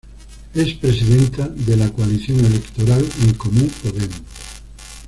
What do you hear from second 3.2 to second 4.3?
En Comú Podem.